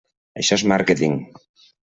[0.43, 1.15] Això és màrqueting.